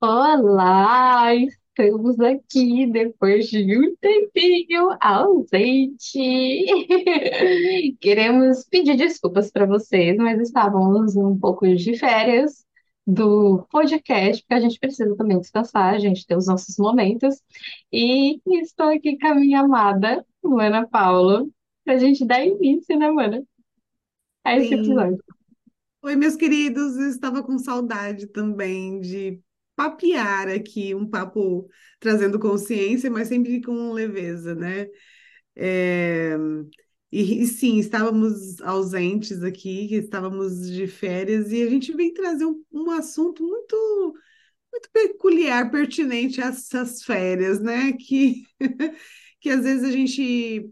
[0.00, 6.18] Olá, estamos aqui depois de um tempinho ausente.
[8.00, 12.64] Queremos pedir desculpas para vocês, mas estávamos um pouco de férias
[13.06, 17.40] do podcast, porque a gente precisa também descansar, a gente tem os nossos momentos.
[17.90, 21.46] E estou aqui com a minha amada, Luana Paula,
[21.84, 23.42] para a gente dar início, né, Mana,
[24.44, 24.74] a esse Sim.
[24.74, 25.24] episódio.
[26.02, 29.40] Oi, meus queridos, eu estava com saudade também de
[29.76, 31.68] papear aqui, um papo
[32.00, 34.86] trazendo consciência, mas sempre com leveza, né?
[35.56, 36.36] É,
[37.12, 42.64] E, e sim, estávamos ausentes aqui, estávamos de férias, e a gente vem trazer um,
[42.72, 44.14] um assunto muito,
[44.72, 47.92] muito peculiar, pertinente a essas férias, né?
[47.94, 48.44] Que,
[49.40, 50.70] que às vezes a gente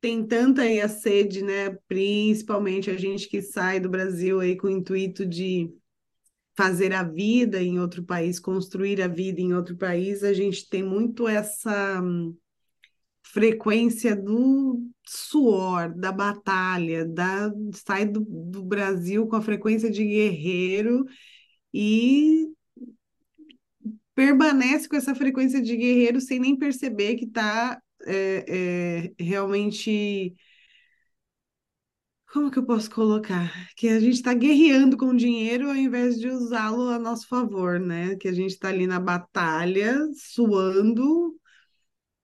[0.00, 1.70] tem tanta aí a sede, né?
[1.88, 5.70] Principalmente a gente que sai do Brasil aí com o intuito de
[6.60, 10.82] fazer a vida em outro país, construir a vida em outro país, a gente tem
[10.82, 12.36] muito essa hum,
[13.22, 21.06] frequência do suor, da batalha, da sai do, do Brasil com a frequência de guerreiro
[21.72, 22.46] e
[24.14, 28.44] permanece com essa frequência de guerreiro sem nem perceber que está é,
[29.18, 30.34] é, realmente
[32.32, 33.50] Como que eu posso colocar?
[33.76, 38.14] Que a gente está guerreando com dinheiro ao invés de usá-lo a nosso favor, né?
[38.16, 41.36] Que a gente está ali na batalha, suando,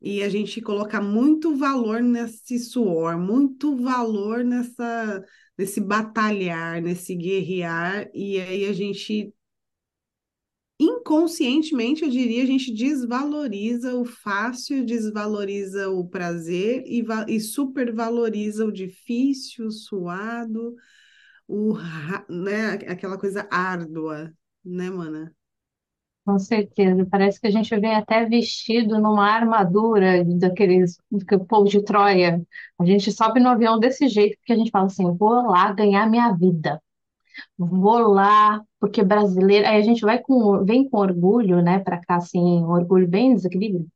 [0.01, 5.25] e a gente coloca muito valor nesse suor, muito valor nessa,
[5.59, 9.35] nesse batalhar, nesse guerrear, e aí a gente
[11.07, 18.73] inconscientemente, eu diria, a gente desvaloriza o fácil, desvaloriza o prazer e, e supervaloriza o
[18.73, 20.75] difícil, o suado,
[21.47, 21.75] o,
[22.29, 24.33] né, aquela coisa árdua,
[24.65, 25.33] né, mana?
[26.25, 31.85] Com certeza, parece que a gente vem até vestido numa armadura daqueles do povo de
[31.85, 32.45] Troia.
[32.81, 36.11] A gente sobe no avião desse jeito, porque a gente fala assim: vou lá ganhar
[36.11, 36.83] minha vida,
[37.59, 39.67] vou lá, porque brasileiro.
[39.67, 43.35] Aí a gente vai com, vem com orgulho, né, para cá, assim, um orgulho bem
[43.35, 43.87] desequilíbrio.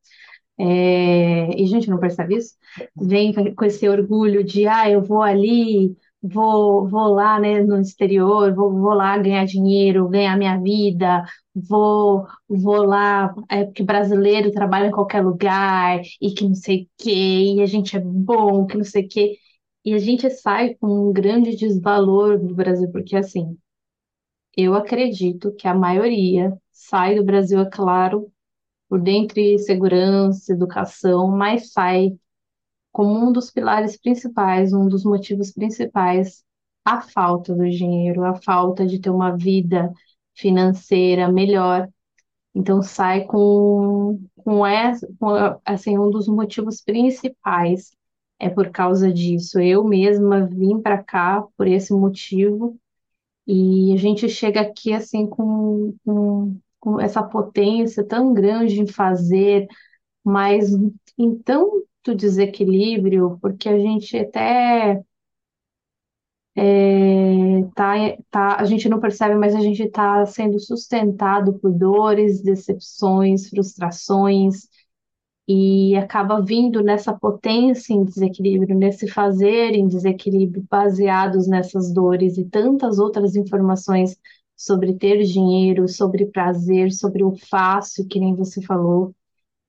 [0.59, 2.55] É, e a gente não percebe isso,
[2.97, 8.55] vem com esse orgulho de, ah, eu vou ali, vou, vou lá, né, no exterior,
[8.55, 11.25] vou, vou lá ganhar dinheiro, ganhar minha vida,
[11.55, 16.89] vou, vou lá, é porque brasileiro trabalha em qualquer lugar, e que não sei o
[17.05, 19.37] quê, e a gente é bom, que não sei o quê.
[19.85, 23.57] E a gente sai com um grande desvalor do Brasil, porque assim,
[24.57, 28.31] eu acredito que a maioria sai do Brasil, é claro,
[28.89, 32.19] por dentre segurança, educação, mas sai
[32.93, 36.45] como um dos pilares principais, um dos motivos principais,
[36.85, 39.93] a falta do dinheiro, a falta de ter uma vida
[40.35, 41.89] financeira melhor.
[42.55, 45.29] Então sai com, com essa, com,
[45.65, 47.93] assim, um dos motivos principais
[48.41, 49.61] é por causa disso.
[49.61, 52.79] Eu mesma vim para cá por esse motivo
[53.47, 59.69] e a gente chega aqui assim com, com, com essa potência tão grande em fazer
[60.25, 60.71] mas
[61.19, 65.03] em tanto desequilíbrio, porque a gente até
[66.57, 67.95] é, tá,
[68.31, 74.69] tá, a gente não percebe, mas a gente está sendo sustentado por dores, decepções, frustrações,
[75.53, 82.45] e acaba vindo nessa potência em desequilíbrio, nesse fazer em desequilíbrio, baseados nessas dores e
[82.45, 84.17] tantas outras informações
[84.57, 89.13] sobre ter dinheiro, sobre prazer, sobre o fácil, que nem você falou.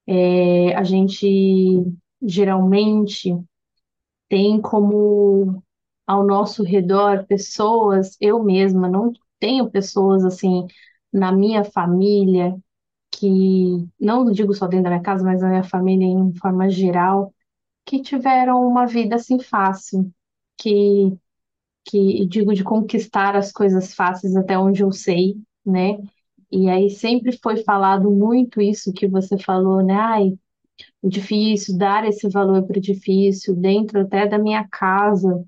[0.06, 1.84] É, a gente
[2.22, 3.36] geralmente
[4.30, 5.64] tem como
[6.06, 10.68] ao nosso redor pessoas, eu mesma não tenho pessoas assim
[11.12, 12.56] na minha família
[13.22, 17.34] que, não digo só dentro da minha casa, mas na minha família em forma geral,
[17.86, 20.12] que tiveram uma vida assim fácil,
[20.58, 21.18] que,
[21.86, 25.98] que digo de conquistar as coisas fáceis até onde eu sei, né?
[26.52, 29.94] E aí sempre foi falado muito isso que você falou, né?
[29.96, 30.34] Ai,
[31.02, 35.44] o difícil, dar esse valor para o difícil, dentro até da minha casa,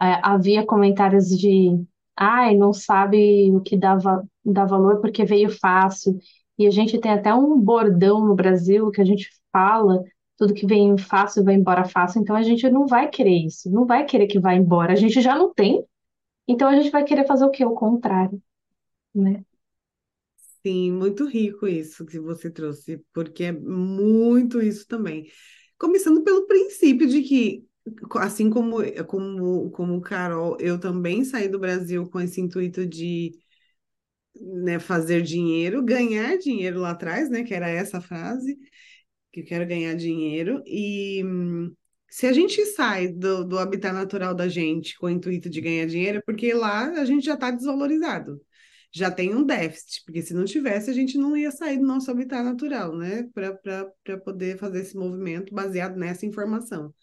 [0.00, 1.84] é, havia comentários de,
[2.16, 3.96] ai, não sabe o que dá,
[4.44, 6.18] dá valor porque veio fácil.
[6.58, 10.02] E a gente tem até um bordão no Brasil que a gente fala,
[10.36, 13.86] tudo que vem fácil vai embora fácil, então a gente não vai querer isso, não
[13.86, 14.92] vai querer que vá embora.
[14.92, 15.84] A gente já não tem,
[16.48, 17.64] então a gente vai querer fazer o quê?
[17.64, 18.42] O contrário,
[19.14, 19.44] né?
[20.64, 25.28] Sim, muito rico isso que você trouxe, porque é muito isso também.
[25.78, 27.66] Começando pelo princípio de que,
[28.20, 28.76] assim como,
[29.08, 33.32] como, como Carol, eu também saí do Brasil com esse intuito de
[34.34, 38.56] né, fazer dinheiro, ganhar dinheiro lá atrás, né, que era essa frase,
[39.32, 41.22] que eu quero ganhar dinheiro, e
[42.08, 45.86] se a gente sai do, do habitat natural da gente com o intuito de ganhar
[45.86, 48.40] dinheiro, é porque lá a gente já está desvalorizado,
[48.92, 52.10] já tem um déficit, porque se não tivesse, a gente não ia sair do nosso
[52.10, 56.94] habitat natural, né, para poder fazer esse movimento baseado nessa informação.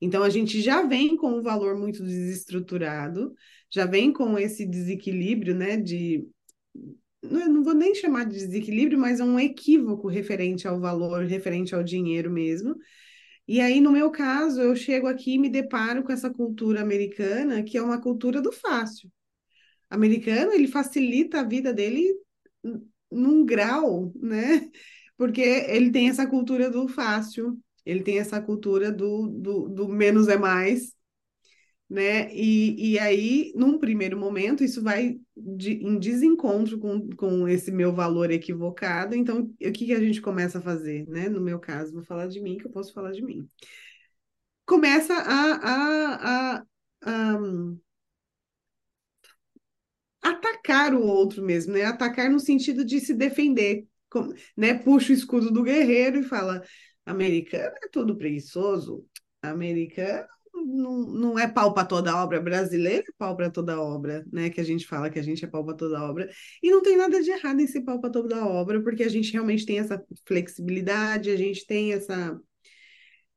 [0.00, 3.32] Então, a gente já vem com um valor muito desestruturado,
[3.70, 6.26] já vem com esse desequilíbrio, né, de
[7.22, 11.74] não, não vou nem chamar de desequilíbrio, mas é um equívoco referente ao valor, referente
[11.74, 12.74] ao dinheiro mesmo.
[13.46, 17.62] E aí, no meu caso, eu chego aqui e me deparo com essa cultura americana,
[17.62, 19.10] que é uma cultura do fácil.
[19.90, 22.14] Americano, ele facilita a vida dele
[23.10, 24.70] num grau, né?
[25.16, 30.28] Porque ele tem essa cultura do fácil, ele tem essa cultura do, do, do menos
[30.28, 30.94] é mais,
[31.90, 32.32] né?
[32.32, 37.92] E, e aí, num primeiro momento, isso vai de, em desencontro com, com esse meu
[37.92, 39.16] valor equivocado.
[39.16, 41.28] Então, o que, que a gente começa a fazer, né?
[41.28, 43.44] No meu caso, vou falar de mim, que eu posso falar de mim.
[44.64, 46.64] Começa a, a, a,
[47.02, 47.38] a
[50.22, 51.84] atacar o outro mesmo, né?
[51.84, 53.84] Atacar no sentido de se defender,
[54.56, 54.74] né?
[54.74, 56.62] Puxa o escudo do guerreiro e fala:
[57.04, 59.04] americano é tudo preguiçoso,
[59.42, 60.28] americano
[60.64, 64.50] não, não é pau para toda obra, brasileiro é pau para toda obra, né?
[64.50, 66.30] Que a gente fala que a gente é pau para toda obra.
[66.62, 69.32] E não tem nada de errado em ser pau para toda obra, porque a gente
[69.32, 72.40] realmente tem essa flexibilidade, a gente tem essa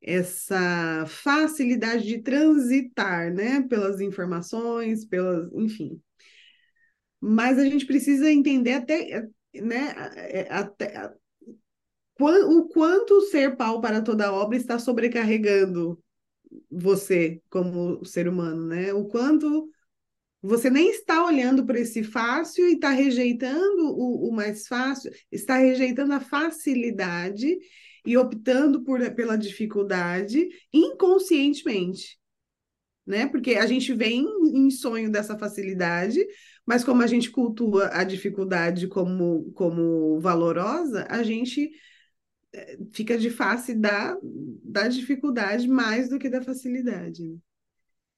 [0.05, 6.01] essa facilidade de transitar, né, pelas informações, pelas, enfim.
[7.21, 9.95] Mas a gente precisa entender até, né,
[10.49, 11.09] até
[12.19, 16.02] o quanto ser pau para toda obra está sobrecarregando
[16.69, 18.93] você como ser humano, né?
[18.93, 19.69] O quanto
[20.41, 25.57] você nem está olhando para esse fácil e está rejeitando o, o, mais fácil, está
[25.57, 27.57] rejeitando a facilidade
[28.05, 32.19] e optando por, pela dificuldade inconscientemente,
[33.07, 33.25] né?
[33.27, 36.19] Porque a gente vem em sonho dessa facilidade,
[36.65, 41.71] mas como a gente cultua a dificuldade como, como valorosa, a gente
[42.91, 44.17] fica de face da,
[44.63, 47.27] da dificuldade mais do que da facilidade.
[47.27, 47.37] Né?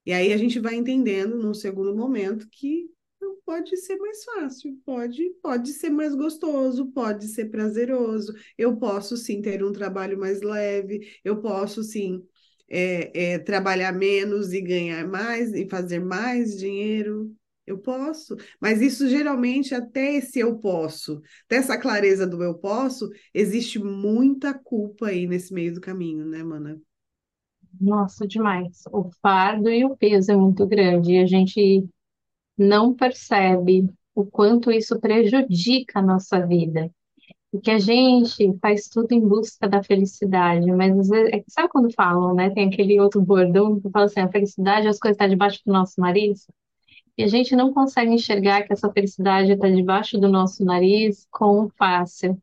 [0.06, 2.90] E aí a gente vai entendendo num segundo momento que
[3.46, 8.34] pode ser mais fácil, pode, pode ser mais gostoso, pode ser prazeroso.
[8.58, 12.24] Eu posso sim ter um trabalho mais leve, eu posso sim
[12.68, 17.36] é, é, trabalhar menos e ganhar mais e fazer mais dinheiro.
[17.65, 23.79] Eu posso, mas isso geralmente, até esse eu posso, dessa clareza do eu posso, existe
[23.79, 26.79] muita culpa aí nesse meio do caminho, né, mana?
[27.79, 28.83] Nossa, demais.
[28.91, 31.88] O fardo e o peso é muito grande e a gente
[32.57, 36.91] não percebe o quanto isso prejudica a nossa vida.
[37.51, 41.94] Porque a gente faz tudo em busca da felicidade, mas às vezes, é sabe quando
[41.94, 42.50] falam, né?
[42.51, 46.00] Tem aquele outro bordão que fala assim, a felicidade, as coisas estão debaixo do nosso
[46.01, 46.47] nariz.
[47.17, 51.69] E a gente não consegue enxergar que essa felicidade está debaixo do nosso nariz com
[51.77, 52.38] fácil.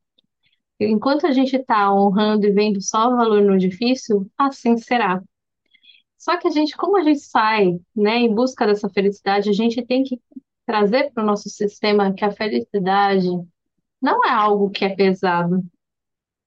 [0.81, 5.23] Enquanto a gente está honrando e vendo só o valor no difícil, assim será.
[6.19, 9.85] Só que a gente, como a gente sai, né, em busca dessa felicidade, a gente
[9.85, 10.21] tem que
[10.65, 13.29] trazer para o nosso sistema que a felicidade
[14.01, 15.65] não é algo que é pesado,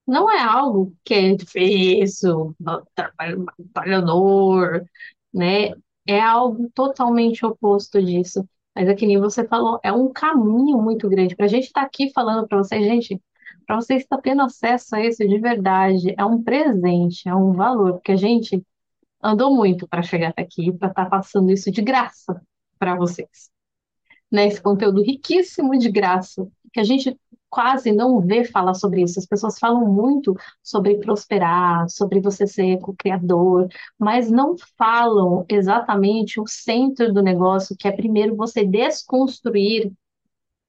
[0.08, 2.56] não é algo que é difícil,
[3.74, 4.86] trabalhador,
[5.34, 5.72] né?
[6.08, 8.48] É algo totalmente oposto disso.
[8.76, 11.36] Mas é que nem você falou, é um caminho muito grande.
[11.36, 13.22] Para a gente estar tá aqui falando para vocês, gente,
[13.66, 17.94] para vocês estar tendo acesso a isso de verdade, é um presente, é um valor,
[17.94, 18.62] porque a gente
[19.24, 22.42] andou muito para chegar até aqui, para estar tá passando isso de graça
[22.78, 23.50] para vocês.
[24.32, 24.48] Né?
[24.48, 27.18] Esse conteúdo riquíssimo de graça, que a gente
[27.56, 29.18] quase não vê falar sobre isso.
[29.18, 36.46] As pessoas falam muito sobre prosperar, sobre você ser co-criador, mas não falam exatamente o
[36.46, 39.94] centro do negócio, que é primeiro você desconstruir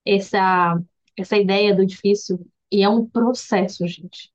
[0.06, 0.80] essa,
[1.18, 2.46] essa ideia do difícil.
[2.70, 4.30] E é um processo, gente.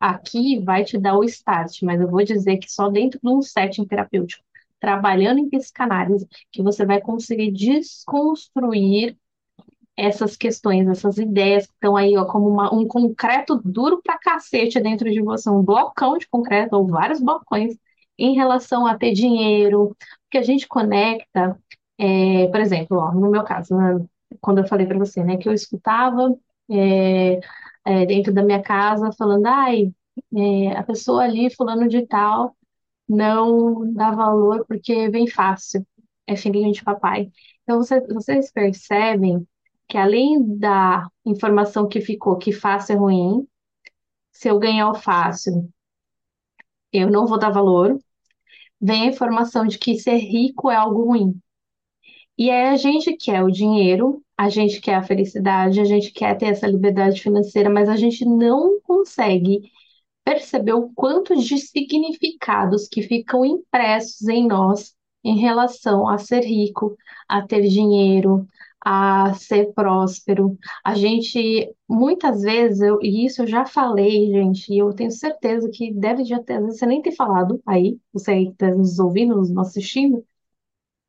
[0.00, 3.40] Aqui vai te dar o start, mas eu vou dizer que só dentro de um
[3.40, 4.42] setting terapêutico,
[4.80, 9.16] trabalhando em psicanálise, que você vai conseguir desconstruir
[9.98, 14.80] essas questões, essas ideias que estão aí, ó, como uma, um concreto duro pra cacete
[14.80, 17.76] dentro de você, um blocão de concreto, ou vários blocões,
[18.16, 19.96] em relação a ter dinheiro,
[20.30, 21.58] que a gente conecta,
[21.98, 24.04] é, por exemplo, ó, no meu caso, né,
[24.40, 26.32] quando eu falei para você, né, que eu escutava
[26.70, 27.40] é,
[27.84, 29.92] é, dentro da minha casa falando, ai,
[30.36, 32.56] é, a pessoa ali, fulano de tal,
[33.08, 35.84] não dá valor porque vem fácil,
[36.26, 37.30] é filhinho de papai.
[37.64, 39.46] Então, você, vocês percebem
[39.88, 43.48] que além da informação que ficou que fácil é ruim,
[44.32, 45.68] se eu ganhar o fácil,
[46.92, 47.98] eu não vou dar valor,
[48.80, 51.40] vem a informação de que ser rico é algo ruim.
[52.36, 56.36] E aí a gente quer o dinheiro, a gente quer a felicidade, a gente quer
[56.38, 59.72] ter essa liberdade financeira, mas a gente não consegue
[60.24, 66.96] perceber o quanto de significados que ficam impressos em nós em relação a ser rico,
[67.28, 68.46] a ter dinheiro,
[68.84, 70.56] a ser próspero.
[70.84, 75.68] A gente, muitas vezes, eu, e isso eu já falei, gente, e eu tenho certeza
[75.72, 78.70] que deve já ter, às vezes você nem ter falado aí, você aí que está
[78.70, 80.24] nos ouvindo, nos assistindo,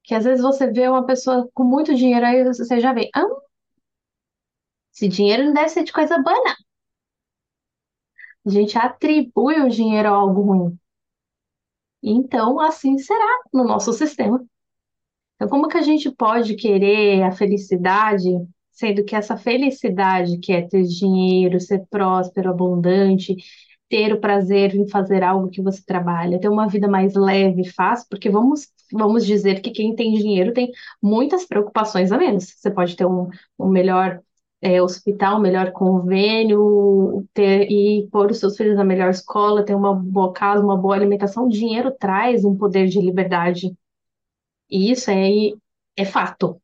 [0.04, 3.26] que às vezes você vê uma pessoa com muito dinheiro, aí você já vê, ah,
[4.94, 6.56] esse dinheiro não deve ser de coisa boa, não.
[8.46, 10.80] A gente atribui o dinheiro a algo ruim.
[12.04, 14.44] Então, assim será no nosso sistema.
[15.40, 18.30] Então, como que a gente pode querer a felicidade,
[18.72, 23.38] sendo que essa felicidade, que é ter dinheiro, ser próspero, abundante,
[23.88, 28.06] ter o prazer em fazer algo que você trabalha, ter uma vida mais leve, fácil,
[28.10, 32.54] porque vamos, vamos dizer que quem tem dinheiro tem muitas preocupações a menos.
[32.58, 34.22] Você pode ter um, um melhor
[34.62, 39.96] é, hospital, melhor convênio, ter e pôr os seus filhos na melhor escola, ter uma
[39.96, 41.46] boa casa, uma boa alimentação.
[41.46, 43.74] O dinheiro traz um poder de liberdade.
[44.70, 45.30] E isso é,
[45.98, 46.62] é fato,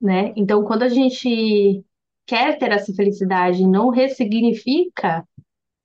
[0.00, 0.32] né?
[0.36, 1.84] Então, quando a gente
[2.26, 5.26] quer ter essa felicidade, não ressignifica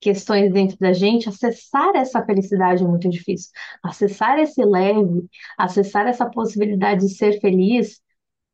[0.03, 3.51] questões dentro da gente, acessar essa felicidade é muito difícil.
[3.81, 5.25] Acessar esse leve,
[5.57, 8.01] acessar essa possibilidade de ser feliz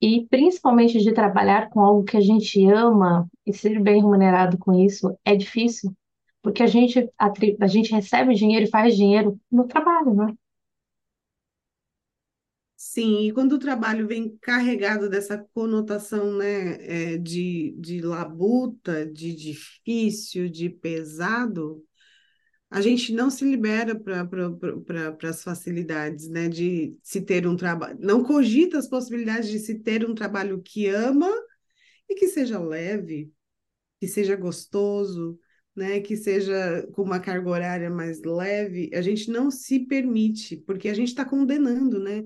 [0.01, 4.73] e principalmente de trabalhar com algo que a gente ama e ser bem remunerado com
[4.73, 5.91] isso é difícil,
[6.41, 10.33] porque a gente, a, a gente recebe dinheiro e faz dinheiro no trabalho, né?
[12.81, 19.35] Sim, e quando o trabalho vem carregado dessa conotação, né, é, de, de labuta, de
[19.35, 21.83] difícil, de pesado,
[22.69, 27.97] a gente não se libera para pra, as facilidades, né, de se ter um trabalho,
[28.01, 31.29] não cogita as possibilidades de se ter um trabalho que ama
[32.09, 33.31] e que seja leve,
[33.99, 35.39] que seja gostoso,
[35.75, 40.89] né, que seja com uma carga horária mais leve, a gente não se permite, porque
[40.89, 42.23] a gente está condenando, né?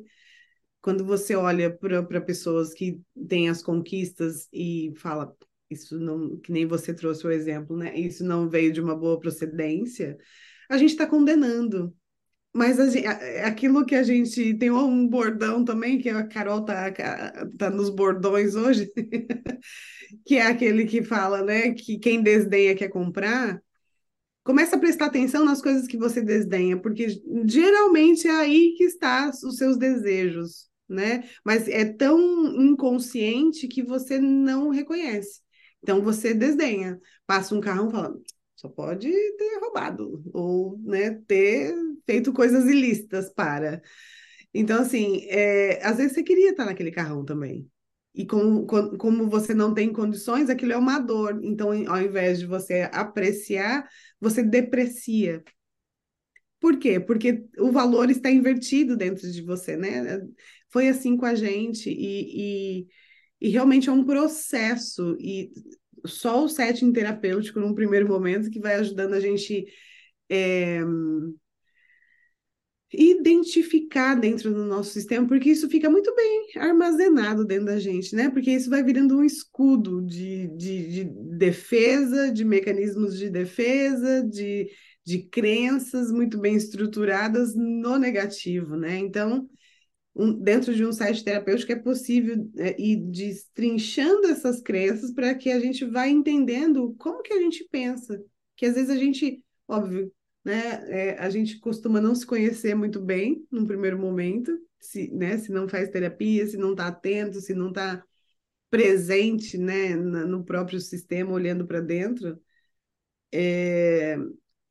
[0.84, 3.00] Quando você olha para pessoas que
[3.30, 5.34] têm as conquistas e fala,
[5.70, 7.98] isso não, que nem você trouxe o exemplo, né?
[7.98, 10.18] Isso não veio de uma boa procedência,
[10.70, 11.96] a gente está condenando.
[12.54, 16.92] Mas gente, aquilo que a gente tem um bordão também, que a Carol tá,
[17.58, 18.92] tá nos bordões hoje,
[20.28, 23.64] que é aquele que fala, né, que quem desdenha quer comprar.
[24.44, 27.08] Começa a prestar atenção nas coisas que você desdenha, porque
[27.46, 31.24] geralmente é aí que está os seus desejos, né?
[31.44, 32.20] Mas é tão
[32.62, 35.42] inconsciente que você não reconhece.
[35.82, 38.22] Então você desdenha, passa um carro falando,
[38.56, 43.82] só pode ter roubado ou né, ter feito coisas ilícitas para.
[44.54, 47.70] Então, assim, é, às vezes você queria estar naquele carrão também.
[48.16, 51.40] E como, como você não tem condições, aquilo é uma dor.
[51.44, 53.90] Então, ao invés de você apreciar,
[54.22, 55.44] você deprecia.
[56.60, 57.00] Por quê?
[57.00, 60.22] Porque o valor está invertido dentro de você, né?
[60.74, 62.88] Foi assim com a gente e, e,
[63.40, 65.16] e realmente é um processo.
[65.20, 65.52] E
[66.06, 69.66] só o setting terapêutico, num primeiro momento, que vai ajudando a gente
[70.30, 70.82] é,
[72.92, 78.30] identificar dentro do nosso sistema, porque isso fica muito bem armazenado dentro da gente, né?
[78.30, 81.04] Porque isso vai virando um escudo de, de, de
[81.38, 84.70] defesa, de mecanismos de defesa, de,
[85.04, 88.98] de crenças muito bem estruturadas no negativo, né?
[88.98, 89.50] Então,
[90.16, 95.52] um, dentro de um site terapêutico é possível é, ir destrinchando essas crenças para que
[95.52, 98.24] a gente vá entendendo como que a gente pensa.
[98.56, 100.14] Que às vezes a gente, óbvio,
[100.46, 105.38] né, é, a gente costuma não se conhecer muito bem num primeiro momento, se, né,
[105.38, 108.04] se não faz terapia, se não está atento, se não está
[108.70, 112.40] presente né, no próprio sistema, olhando para dentro.
[113.32, 114.18] É...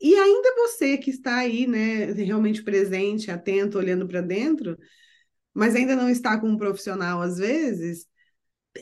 [0.01, 4.77] E ainda você que está aí, né, realmente presente, atento, olhando para dentro,
[5.55, 8.07] mas ainda não está com um profissional às vezes,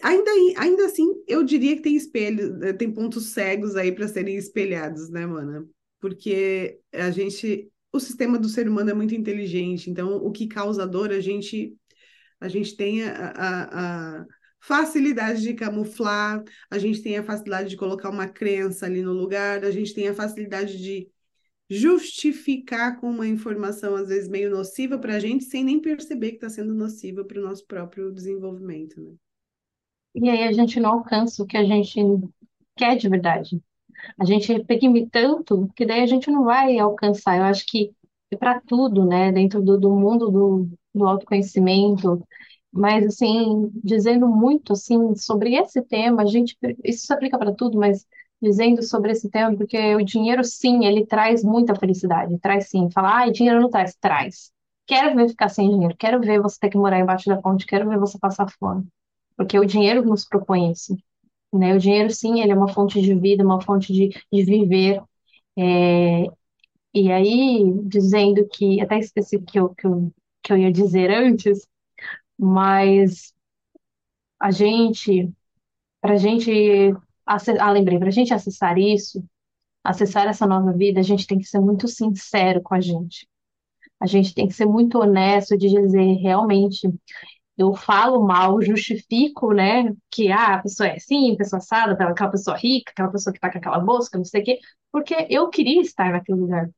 [0.02, 5.10] ainda, ainda assim eu diria que tem espelho, tem pontos cegos aí para serem espelhados,
[5.10, 5.66] né, mana?
[6.00, 10.86] Porque a gente, o sistema do ser humano é muito inteligente, então o que causa
[10.86, 11.74] dor a gente
[12.40, 14.26] a gente tem a, a, a
[14.60, 19.62] facilidade de camuflar, a gente tem a facilidade de colocar uma crença ali no lugar,
[19.64, 21.06] a gente tem a facilidade de
[21.70, 26.34] justificar com uma informação, às vezes, meio nociva para a gente, sem nem perceber que
[26.36, 29.00] está sendo nociva para o nosso próprio desenvolvimento.
[29.00, 29.14] Né?
[30.14, 32.00] e aí a gente não alcança o que a gente
[32.76, 33.62] quer de verdade.
[34.18, 37.38] A gente reprime tanto que daí a gente não vai alcançar.
[37.38, 37.92] Eu acho que
[38.38, 42.26] para tudo, né, dentro do, do mundo do, do autoconhecimento,
[42.72, 47.78] mas assim, dizendo muito assim sobre esse tema, a gente, isso se aplica para tudo,
[47.78, 48.06] mas
[48.42, 52.90] dizendo sobre esse tema, porque o dinheiro sim, ele traz muita felicidade, traz sim.
[52.90, 54.52] Falar, ah, dinheiro não traz, traz.
[54.86, 57.88] Quero ver ficar sem dinheiro, quero ver você ter que morar embaixo da ponte, quero
[57.88, 58.86] ver você passar fome,
[59.36, 60.96] porque o dinheiro nos propõe isso
[61.52, 61.74] né?
[61.74, 65.02] O dinheiro, sim, ele é uma fonte de vida, uma fonte de, de viver.
[65.58, 66.24] É,
[66.94, 71.10] e aí, dizendo que, até esqueci o que eu, que eu, que eu ia dizer
[71.10, 71.68] antes,
[72.38, 73.34] mas
[74.38, 75.32] a gente,
[76.00, 76.50] para a gente,
[77.60, 79.24] ah, lembrei, para a gente acessar isso,
[79.84, 83.28] acessar essa nova vida, a gente tem que ser muito sincero com a gente.
[84.00, 86.88] A gente tem que ser muito honesto de dizer realmente
[87.58, 92.56] eu falo mal, justifico, né, que ah, a pessoa é assim, pessoa assada, aquela pessoa
[92.56, 94.58] rica, aquela pessoa que tá com aquela bolsa, não sei o quê,
[94.90, 96.70] porque eu queria estar naquele lugar.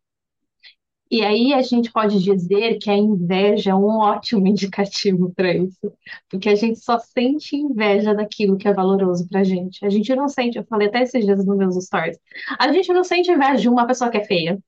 [1.12, 5.92] E aí a gente pode dizer que a inveja é um ótimo indicativo para isso,
[6.30, 9.84] porque a gente só sente inveja daquilo que é valoroso pra gente.
[9.84, 12.18] A gente não sente, eu falei até esses dias nos meus stories,
[12.58, 14.58] a gente não sente inveja de uma pessoa que é feia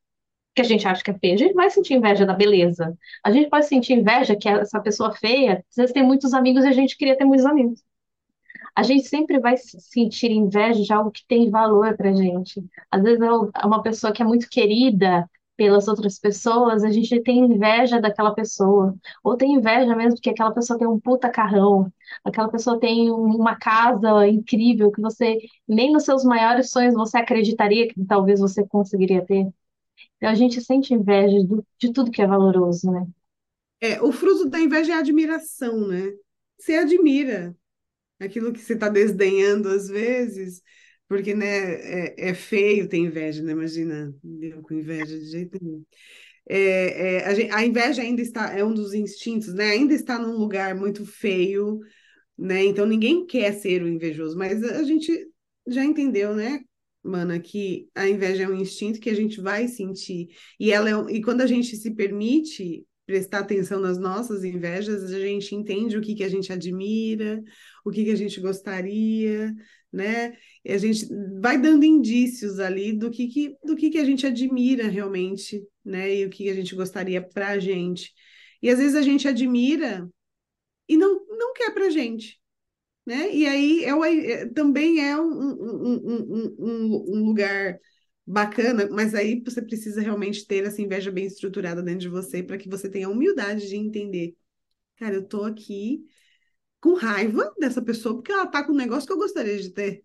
[0.54, 1.34] que a gente acha que é feia.
[1.34, 2.96] A gente vai sentir inveja da beleza.
[3.24, 6.68] A gente pode sentir inveja que essa pessoa feia, às vezes tem muitos amigos e
[6.68, 7.82] a gente queria ter muitos amigos.
[8.76, 12.64] A gente sempre vai sentir inveja de algo que tem valor pra gente.
[12.90, 17.38] Às vezes é uma pessoa que é muito querida pelas outras pessoas, a gente tem
[17.40, 18.94] inveja daquela pessoa.
[19.22, 21.92] Ou tem inveja mesmo porque aquela pessoa tem um puta carrão,
[22.24, 27.88] aquela pessoa tem uma casa incrível que você nem nos seus maiores sonhos você acreditaria
[27.88, 29.46] que talvez você conseguiria ter.
[30.18, 33.06] Então a gente sente inveja do- de tudo que é valoroso, né?
[33.80, 36.12] É, o fruto da inveja é a admiração, né?
[36.58, 37.56] Você admira
[38.20, 40.62] aquilo que você está desdenhando às vezes,
[41.08, 43.52] porque, né, é, é feio ter inveja, né?
[43.52, 45.84] Imagina, eu com inveja de jeito nenhum.
[46.48, 49.70] É, é, a, gen- a inveja ainda está, é um dos instintos, né?
[49.72, 51.80] Ainda está num lugar muito feio,
[52.38, 52.64] né?
[52.64, 55.12] Então ninguém quer ser o invejoso, mas a gente
[55.68, 56.60] já entendeu, né,
[57.02, 60.28] mana, que a inveja é um instinto que a gente vai sentir.
[60.58, 65.20] E ela é, e quando a gente se permite prestar atenção nas nossas invejas, a
[65.20, 67.42] gente entende o que que a gente admira,
[67.84, 69.54] o que que a gente gostaria,
[69.94, 70.36] né?
[70.64, 71.06] E a gente
[71.40, 76.14] vai dando indícios ali do que que, do que que a gente admira realmente, né?
[76.16, 78.12] E o que a gente gostaria pra gente.
[78.62, 80.08] E às vezes a gente admira
[80.88, 82.40] e não, não quer pra gente
[83.06, 83.34] né?
[83.34, 87.78] E aí é, é- também é um, um, um um lugar
[88.26, 92.56] bacana, mas aí você precisa realmente ter essa inveja bem estruturada dentro de você para
[92.58, 94.36] que você tenha a humildade de entender.
[94.96, 96.04] Cara, eu tô aqui
[96.84, 100.04] com raiva dessa pessoa porque ela tá com um negócio que eu gostaria de ter.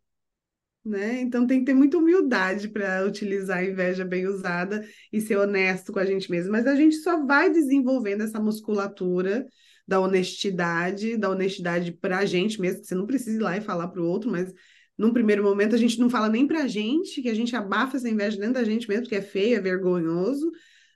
[0.85, 1.19] Né?
[1.19, 5.91] Então tem que ter muita humildade para utilizar a inveja bem usada e ser honesto
[5.91, 6.53] com a gente mesmo.
[6.53, 9.45] Mas a gente só vai desenvolvendo essa musculatura
[9.85, 13.61] da honestidade, da honestidade para a gente mesmo, que você não precisa ir lá e
[13.61, 14.53] falar para o outro, mas
[14.97, 17.97] num primeiro momento a gente não fala nem para a gente, que a gente abafa
[17.97, 20.49] essa inveja dentro da gente mesmo, que é feio, é vergonhoso,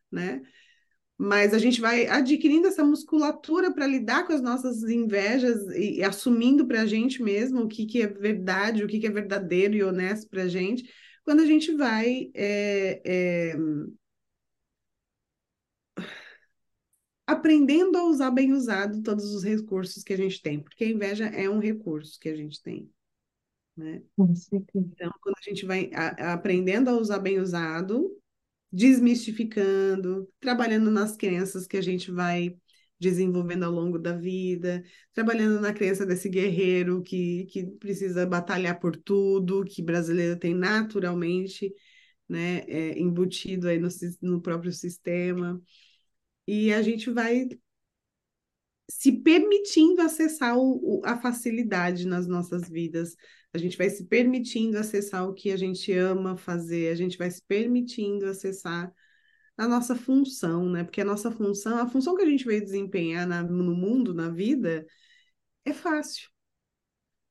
[0.10, 0.42] né?
[1.24, 6.04] Mas a gente vai adquirindo essa musculatura para lidar com as nossas invejas e, e
[6.04, 9.74] assumindo para a gente mesmo o que, que é verdade, o que, que é verdadeiro
[9.74, 10.84] e honesto para a gente,
[11.24, 13.56] quando a gente vai é, é,
[17.26, 21.28] aprendendo a usar bem usado todos os recursos que a gente tem, porque a inveja
[21.28, 22.92] é um recurso que a gente tem,
[23.78, 24.04] né?
[24.76, 28.12] Então, quando a gente vai a aprendendo a usar bem usado,
[28.74, 32.58] desmistificando, trabalhando nas crenças que a gente vai
[33.00, 34.84] desenvolvendo ao longo da vida,
[35.14, 41.72] trabalhando na crença desse guerreiro que, que precisa batalhar por tudo, que brasileiro tem naturalmente,
[42.28, 43.90] né, é, embutido aí no,
[44.22, 45.62] no próprio sistema.
[46.48, 47.48] E a gente vai
[48.90, 53.16] se permitindo acessar o, o, a facilidade nas nossas vidas.
[53.54, 57.30] A gente vai se permitindo acessar o que a gente ama fazer, a gente vai
[57.30, 58.92] se permitindo acessar
[59.58, 60.84] a nossa função, né?
[60.84, 64.30] Porque a nossa função, a função que a gente veio desempenhar na, no mundo, na
[64.30, 64.86] vida,
[65.66, 66.30] é fácil,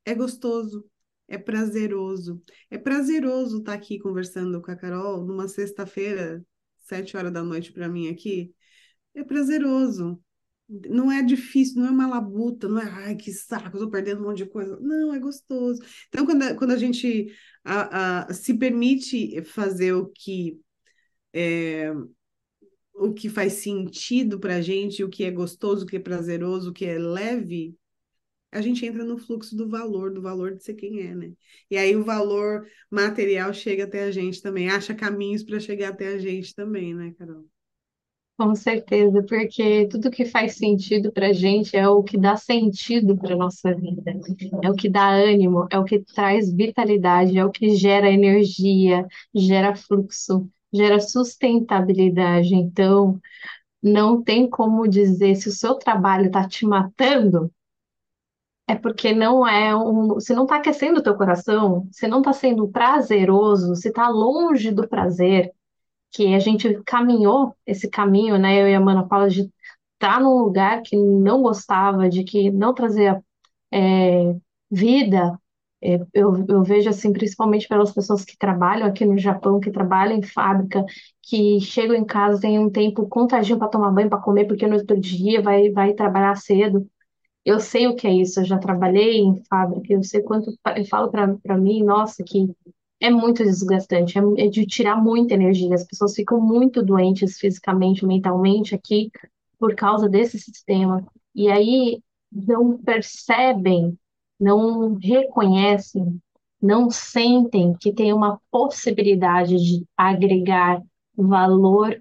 [0.05, 0.89] é gostoso,
[1.29, 2.43] é prazeroso.
[2.71, 6.45] É prazeroso estar aqui conversando com a Carol numa sexta-feira,
[6.79, 8.55] sete horas da noite para mim aqui.
[9.15, 10.23] É prazeroso
[10.89, 14.25] não é difícil, não é uma labuta, não é, ai, que saco, estou perdendo um
[14.29, 14.79] monte de coisa.
[14.81, 15.81] Não, é gostoso.
[16.09, 20.59] Então, quando a, quando a gente a, a, se permite fazer o que
[21.35, 21.93] é,
[22.95, 26.71] o que faz sentido para a gente, o que é gostoso, o que é prazeroso,
[26.71, 27.75] o que é leve,
[28.51, 31.33] a gente entra no fluxo do valor, do valor de ser quem é, né?
[31.71, 36.09] E aí o valor material chega até a gente também, acha caminhos para chegar até
[36.09, 37.47] a gente também, né, Carol?
[38.37, 43.17] Com certeza, porque tudo que faz sentido para a gente é o que dá sentido
[43.17, 44.15] para a nossa vida,
[44.63, 49.07] é o que dá ânimo, é o que traz vitalidade, é o que gera energia,
[49.35, 52.55] gera fluxo, gera sustentabilidade.
[52.55, 53.21] Então,
[53.83, 57.53] não tem como dizer se o seu trabalho está te matando,
[58.67, 60.19] é porque não é um.
[60.21, 64.71] Se não está aquecendo o teu coração, se não está sendo prazeroso, se está longe
[64.71, 65.53] do prazer
[66.13, 68.63] que a gente caminhou esse caminho, né?
[68.63, 69.51] Eu e a Mana Paula de
[69.95, 73.23] estar num lugar que não gostava, de que não trazia
[73.73, 74.35] é,
[74.71, 75.39] vida.
[75.83, 80.17] É, eu, eu vejo assim, principalmente pelas pessoas que trabalham aqui no Japão, que trabalham
[80.19, 80.85] em fábrica,
[81.23, 84.77] que chegam em casa, tem um tempo contadinho para tomar banho, para comer, porque no
[84.77, 86.89] outro dia vai, vai trabalhar cedo.
[87.45, 90.53] Eu sei o que é isso, eu já trabalhei em fábrica, eu sei quanto.
[90.77, 92.49] Eu falo para mim, nossa, que
[93.03, 95.75] é muito desgastante, é, é de tirar muita energia.
[95.75, 99.11] As pessoas ficam muito doentes fisicamente, mentalmente aqui
[99.59, 101.05] por causa desse sistema.
[101.35, 103.99] E aí não percebem,
[104.39, 106.21] não reconhecem,
[106.61, 110.81] não sentem que tem uma possibilidade de agregar
[111.17, 112.01] valor,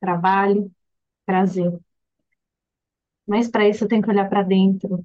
[0.00, 0.70] trabalho,
[1.26, 1.78] prazer.
[3.26, 5.04] Mas para isso eu tenho que olhar para dentro.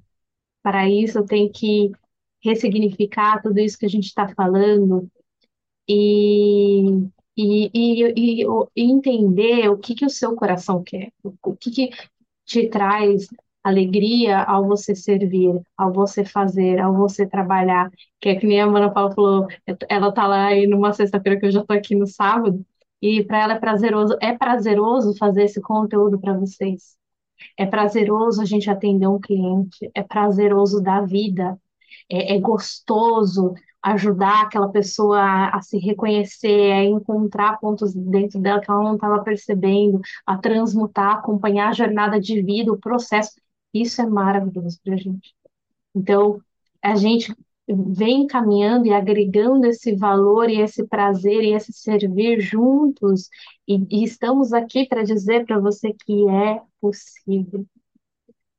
[0.62, 1.92] Para isso eu tenho que
[2.42, 5.10] ressignificar tudo isso que a gente está falando,
[5.88, 6.84] e,
[7.36, 8.46] e, e, e,
[8.76, 11.90] e entender o que que o seu coração quer, o, o que que
[12.44, 13.28] te traz
[13.62, 18.66] alegria ao você servir, ao você fazer, ao você trabalhar, que é que nem a
[18.66, 19.48] Mana Paula falou,
[19.88, 22.64] ela tá lá aí numa sexta-feira que eu já tô aqui no sábado,
[23.02, 26.96] e para ela é prazeroso, é prazeroso fazer esse conteúdo para vocês.
[27.56, 31.58] É prazeroso a gente atender um cliente, é prazeroso dar vida,
[32.10, 33.54] é, é gostoso
[33.92, 38.94] ajudar aquela pessoa a, a se reconhecer, a encontrar pontos dentro dela que ela não
[38.96, 43.32] estava percebendo, a transmutar, acompanhar a jornada de vida, o processo.
[43.72, 45.34] Isso é maravilhoso para a gente.
[45.94, 46.40] Então,
[46.82, 47.34] a gente
[47.68, 53.28] vem caminhando e agregando esse valor e esse prazer e esse servir juntos,
[53.68, 57.66] e, e estamos aqui para dizer para você que é possível.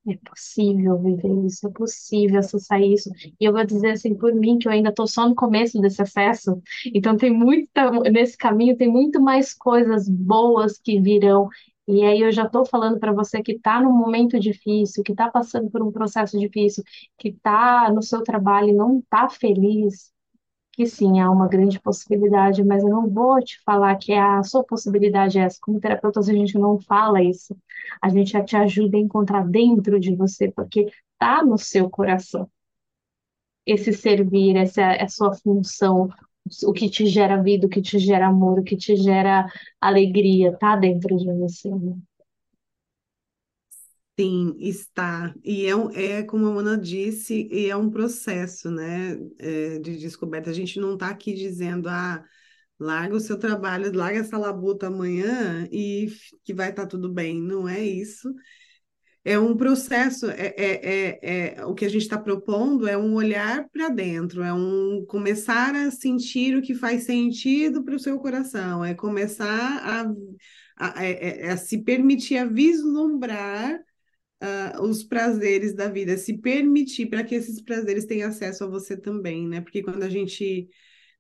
[0.10, 3.10] É possível viver isso, é possível acessar isso.
[3.40, 6.02] E eu vou dizer assim, por mim, que eu ainda estou só no começo desse
[6.02, 6.62] acesso,
[6.94, 11.50] então tem muita, nesse caminho tem muito mais coisas boas que virão.
[11.86, 15.30] E aí eu já estou falando para você que está num momento difícil, que está
[15.30, 16.84] passando por um processo difícil,
[17.18, 20.12] que está no seu trabalho e não está feliz,
[20.78, 24.64] que sim, há uma grande possibilidade, mas eu não vou te falar que a sua
[24.64, 25.58] possibilidade é essa.
[25.62, 27.58] Como terapeutas, a gente não fala isso.
[28.02, 32.50] A gente já te ajuda a encontrar dentro de você, porque está no seu coração.
[33.66, 36.10] Esse servir, essa é a sua função,
[36.66, 39.46] o que te gera vida, o que te gera amor, o que te gera
[39.82, 41.70] alegria, está dentro de você.
[41.70, 41.96] né?
[44.20, 45.34] Sim, está.
[45.44, 50.50] E é, é como a Mona disse, e é um processo, né, é, de descoberta.
[50.50, 52.24] A gente não está aqui dizendo, ah,
[52.80, 56.08] larga o seu trabalho, larga essa labuta amanhã e
[56.44, 57.40] que vai estar tudo bem.
[57.42, 58.34] Não é isso.
[59.26, 63.14] É um processo, é, é, é, é- o que a gente está propondo é um
[63.16, 68.18] olhar para dentro, é um começar a sentir o que faz sentido para o seu
[68.20, 69.48] coração, é começar
[70.78, 73.80] a, a, é- é- a se permitir a vislumbrar
[74.42, 78.96] ah, os prazeres da vida, se permitir para que esses prazeres tenham acesso a você
[78.98, 79.62] também, né?
[79.62, 80.68] Porque quando a gente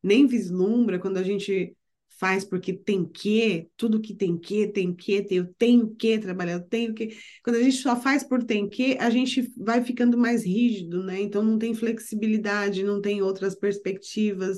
[0.03, 1.75] nem vislumbra, quando a gente
[2.19, 6.53] faz porque tem que, tudo que tem que, tem que, tem, eu tenho que trabalhar,
[6.53, 7.15] eu tenho que.
[7.43, 11.21] Quando a gente só faz por tem que, a gente vai ficando mais rígido, né?
[11.21, 14.57] Então não tem flexibilidade, não tem outras perspectivas.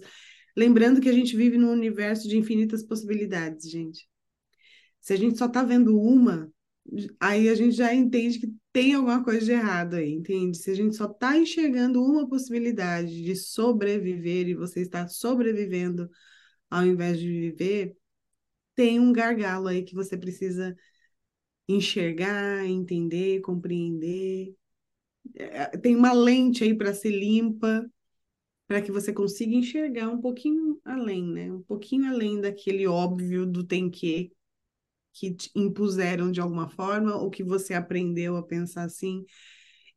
[0.56, 4.08] Lembrando que a gente vive num universo de infinitas possibilidades, gente.
[5.02, 6.50] Se a gente só está vendo uma,
[7.20, 10.58] aí a gente já entende que tem alguma coisa de errado aí, entende?
[10.58, 16.10] Se a gente só está enxergando uma possibilidade de sobreviver e você está sobrevivendo
[16.70, 17.96] ao invés de viver,
[18.76, 20.76] tem um gargalo aí que você precisa
[21.68, 24.56] enxergar, entender, compreender.
[25.36, 27.90] É, Tem uma lente aí para ser limpa,
[28.68, 31.52] para que você consiga enxergar um pouquinho além, né?
[31.52, 34.32] Um pouquinho além daquele óbvio do tem que
[35.14, 39.26] que te impuseram de alguma forma, ou que você aprendeu a pensar assim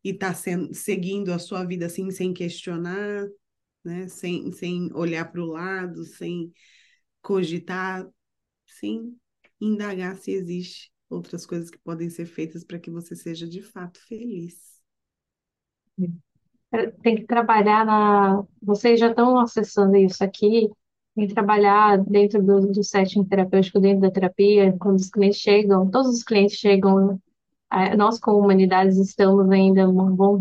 [0.04, 3.26] e está seguindo a sua vida assim, sem questionar,
[3.84, 4.08] né?
[4.08, 6.52] Sem, sem olhar para o lado, sem
[7.20, 8.08] cogitar,
[8.66, 9.16] sem
[9.60, 14.00] indagar se existe outras coisas que podem ser feitas para que você seja de fato
[14.06, 14.80] feliz.
[17.02, 18.42] tem que trabalhar na.
[18.60, 20.70] Vocês já estão acessando isso aqui,
[21.14, 26.08] que trabalhar dentro do, do setting terapêutico, dentro da terapia, quando os clientes chegam, todos
[26.16, 27.20] os clientes chegam.
[27.72, 30.38] eh, Nós, como humanidades, estamos ainda, vou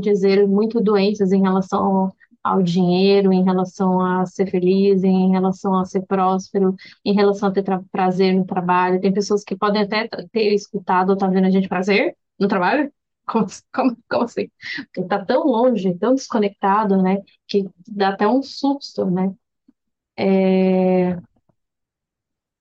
[0.00, 5.84] dizer, muito doentes em relação ao, dinheiro, em relação a ser feliz, em relação a
[5.84, 9.00] ser próspero, em relação a ter prazer no trabalho.
[9.00, 12.92] Tem pessoas que podem até ter escutado ou estar vendo a gente prazer no trabalho.
[13.28, 14.48] Como, como, como assim?
[14.86, 17.18] Porque tá tão longe, tão desconectado, né?
[17.46, 19.34] Que dá até um susto, né?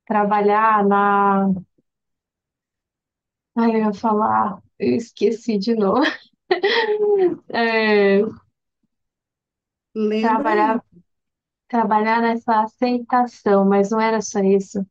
[0.06, 1.50] Trabalhar na.
[3.56, 6.02] Ai, eu ia falar, eu esqueci de novo.
[7.50, 8.22] É,
[9.94, 10.72] Lembra aí.
[10.72, 10.84] trabalhar,
[11.70, 14.86] trabalhar nessa aceitação, mas não era só isso.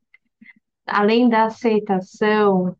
[0.87, 2.77] Além da aceitação,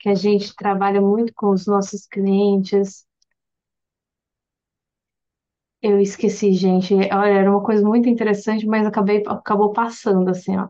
[0.00, 3.05] que a gente trabalha muito com os nossos clientes,
[5.82, 6.94] eu esqueci, gente.
[6.94, 7.10] Olha,
[7.40, 10.68] era uma coisa muito interessante, mas acabei, acabou passando, assim, ó.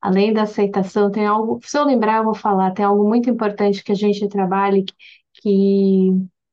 [0.00, 3.84] Além da aceitação, tem algo, se eu lembrar, eu vou falar, tem algo muito importante
[3.84, 4.84] que a gente trabalha,
[5.34, 6.10] que,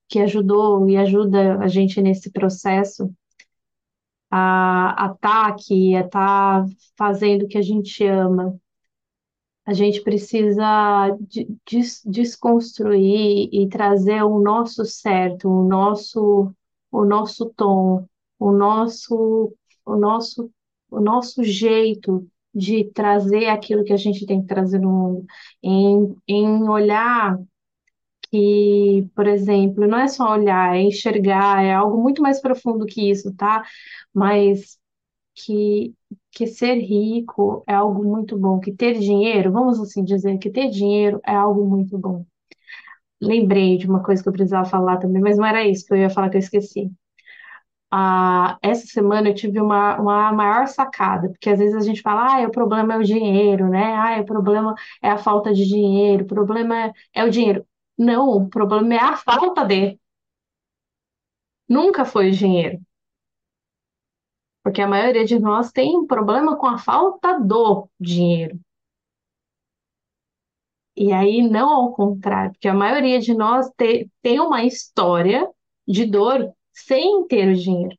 [0.10, 3.12] que ajudou e ajuda a gente nesse processo
[4.32, 6.66] a estar aqui, a estar
[6.98, 8.60] fazendo o que a gente ama.
[9.66, 16.52] A gente precisa de- des- desconstruir e trazer o nosso certo, o nosso,
[17.02, 18.08] o nosso tom,
[18.40, 19.54] o nosso,
[19.86, 20.52] o nosso,
[20.92, 25.26] o nosso jeito de trazer aquilo que a gente tem que trazer no mundo,
[25.64, 27.38] em, em olhar
[28.32, 33.10] que, por exemplo, não é só olhar, é enxergar, é algo muito mais profundo que
[33.10, 33.64] isso, tá?
[34.14, 34.78] Mas
[35.36, 35.94] que,
[36.32, 40.70] que ser rico é algo muito bom, que ter dinheiro, vamos assim dizer, que ter
[40.72, 42.26] dinheiro é algo muito bom.
[43.22, 45.98] Lembrei de uma coisa que eu precisava falar também, mas não era isso que eu
[45.98, 46.92] ia falar que eu esqueci.
[47.92, 52.42] Ah, essa semana eu tive uma, uma maior sacada, porque às vezes a gente fala,
[52.44, 53.94] ah, o problema é o dinheiro, né?
[53.96, 57.66] Ah, o problema é a falta de dinheiro, o problema é, é o dinheiro.
[57.98, 59.98] Não, o problema é a falta de.
[61.70, 62.80] Nunca foi o dinheiro.
[64.64, 68.60] Porque a maioria de nós tem um problema com a falta do dinheiro.
[70.98, 75.50] E aí, não ao contrário, porque a maioria de nós te- tem uma história
[75.88, 77.98] de dor sem ter o dinheiro.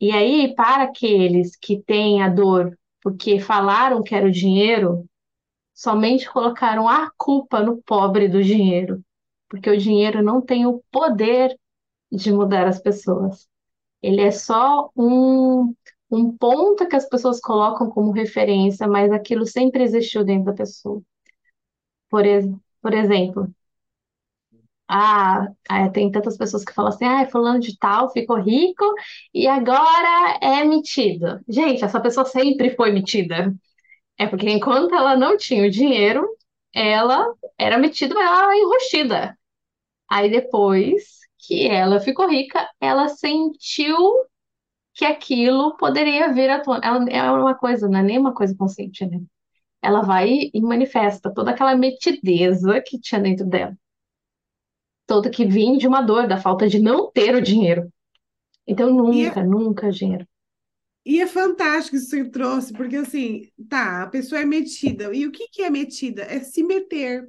[0.00, 5.04] E aí, para aqueles que têm a dor porque falaram que era o dinheiro,
[5.74, 9.02] somente colocaram a culpa no pobre do dinheiro,
[9.48, 11.56] porque o dinheiro não tem o poder
[12.12, 13.48] de mudar as pessoas.
[14.02, 15.74] Ele é só um,
[16.10, 21.02] um ponto que as pessoas colocam como referência, mas aquilo sempre existiu dentro da pessoa.
[22.10, 22.46] Por, ex-
[22.82, 23.48] por exemplo,
[24.88, 28.84] ah, ah, tem tantas pessoas que falam assim, ah, fulano de tal ficou rico
[29.34, 31.40] e agora é metido.
[31.48, 33.54] Gente, essa pessoa sempre foi metida.
[34.18, 36.26] É porque enquanto ela não tinha o dinheiro,
[36.74, 37.26] ela
[37.58, 39.38] era metida, mas ela era enrustida.
[40.10, 41.04] Aí depois
[41.38, 43.96] que ela ficou rica, ela sentiu
[44.94, 46.80] que aquilo poderia vir à tona.
[46.84, 49.20] Ela é uma coisa, não é nem uma coisa consciente, né?
[49.82, 53.76] Ela vai e manifesta toda aquela metideza que tinha dentro dela.
[55.04, 57.90] Toda que vinha de uma dor, da falta de não ter o dinheiro.
[58.66, 60.26] Então, E é, nunca, nunca dinheiro.
[61.04, 65.14] e é fantástico isso que você trouxe, porque assim, tá, a pessoa é metida.
[65.14, 66.22] E o que que é metida?
[66.24, 67.28] É se meter,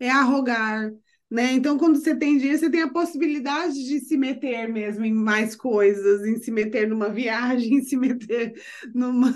[0.00, 0.92] é arrogar,
[1.30, 1.52] né?
[1.52, 5.54] Então, quando você tem dinheiro, você tem a possibilidade de se meter mesmo em mais
[5.54, 8.54] coisas, em se meter numa viagem, em se meter
[8.94, 9.34] numa,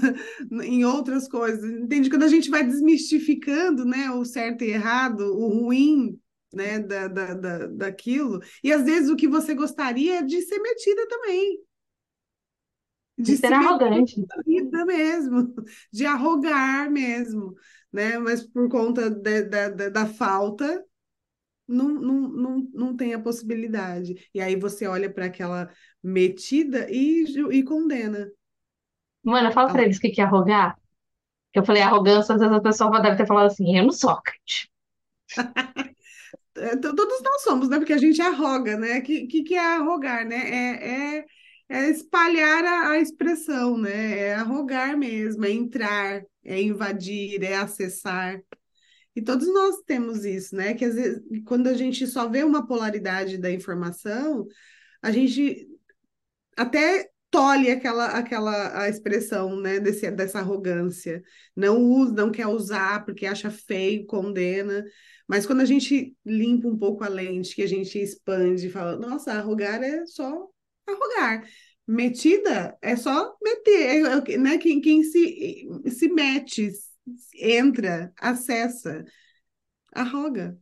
[0.62, 1.64] em outras coisas.
[1.64, 2.08] Entende?
[2.10, 6.18] Quando a gente vai desmistificando, né, o certo e errado, o ruim,
[6.52, 10.58] né, da, da, da, daquilo, e às vezes o que você gostaria é de ser
[10.60, 11.58] metida também.
[13.26, 14.20] De De ser arrogante.
[14.46, 15.54] vida mesmo,
[15.92, 17.54] de arrogar mesmo,
[17.92, 18.18] né?
[18.18, 20.84] Mas por conta da, da da falta,
[21.72, 24.28] não, não, não, não tem a possibilidade.
[24.34, 25.70] E aí você olha para aquela
[26.02, 28.30] metida e, e condena.
[29.24, 30.76] Mano, fala pra Ela- eles o que que é arrogar.
[31.52, 34.16] Que eu falei arrogância, às vezes a pessoa deve ter falado assim, eu não sou
[34.22, 34.70] crente.
[36.56, 37.78] é, to- Todos nós somos, né?
[37.78, 38.98] Porque a gente arroga, né?
[38.98, 40.36] O que, que, que é arrogar, né?
[40.36, 41.26] É, é,
[41.68, 44.18] é espalhar a, a expressão, né?
[44.18, 48.40] É arrogar mesmo, é entrar, é invadir, é acessar.
[49.14, 50.74] E todos nós temos isso, né?
[50.74, 54.46] Que às vezes, quando a gente só vê uma polaridade da informação,
[55.02, 55.68] a gente
[56.56, 61.22] até tolhe aquela, aquela a expressão, né, desse, dessa arrogância.
[61.56, 64.84] Não usa, não quer usar porque acha feio, condena.
[65.26, 68.96] Mas quando a gente limpa um pouco a lente, que a gente expande e fala,
[68.98, 70.46] nossa, arrogar é só
[70.86, 71.48] arrogar.
[71.86, 74.58] Metida é só meter, é, é né?
[74.58, 76.70] Quem, quem se, se mete,
[77.34, 79.04] entra, acessa,
[79.92, 80.58] arroga.